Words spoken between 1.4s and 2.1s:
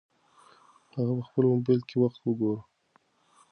موبایل کې